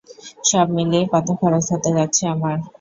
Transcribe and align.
সব 0.49 0.67
মিলিয়ে 0.75 1.03
কত 1.13 1.27
খরচ 1.39 1.65
হতে 1.73 1.89
যাচ্ছে 1.97 2.23
আমার? 2.33 2.57